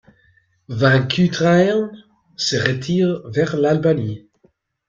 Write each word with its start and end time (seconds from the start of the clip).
Vaincu 0.67 1.29
Trahern 1.29 1.91
se 2.35 2.55
retire 2.57 3.21
vers 3.29 3.55
l'Albanie. 3.55 4.25